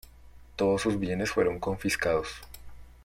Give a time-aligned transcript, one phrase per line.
[0.55, 2.27] Todos sus bienes fueron confiscados.